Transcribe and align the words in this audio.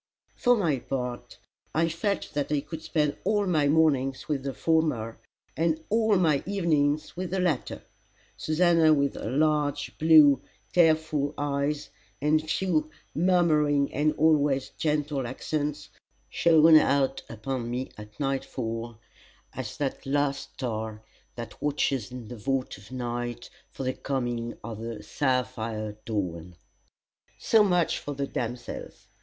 For 0.35 0.55
my 0.57 0.79
part, 0.79 1.37
I 1.75 1.87
felt 1.87 2.33
that 2.33 2.51
I 2.51 2.61
could 2.61 2.81
spend 2.81 3.17
all 3.23 3.45
my 3.45 3.67
mornings 3.67 4.27
with 4.27 4.41
the 4.41 4.53
former, 4.55 5.19
and 5.55 5.79
all 5.89 6.15
my 6.15 6.41
evenings 6.47 7.15
with 7.15 7.29
the 7.29 7.39
latter. 7.39 7.83
Susannah 8.35 8.95
with 8.95 9.13
her 9.13 9.29
large, 9.29 9.95
blue, 9.99 10.41
tearful 10.73 11.35
eyes, 11.37 11.91
and 12.19 12.41
few, 12.49 12.89
murmuring 13.13 13.93
and 13.93 14.13
always 14.15 14.69
gentle 14.69 15.27
accents, 15.27 15.89
shone 16.31 16.77
out 16.77 17.21
upon 17.29 17.69
me 17.69 17.91
at 17.95 18.19
nightfall 18.19 18.97
as 19.53 19.77
that 19.77 20.07
last 20.07 20.53
star 20.55 21.03
that 21.35 21.61
watches 21.61 22.11
in 22.11 22.27
the 22.27 22.37
vault 22.37 22.75
of 22.79 22.91
night 22.91 23.51
for 23.69 23.83
the 23.83 23.93
coming 23.93 24.57
of 24.63 24.79
the 24.81 25.03
sapphire 25.03 25.95
dawn. 26.05 26.55
So 27.37 27.63
much 27.63 27.99
for 27.99 28.15
the 28.15 28.25
damsels. 28.25 29.05